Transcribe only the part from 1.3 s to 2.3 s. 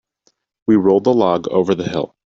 over the hill.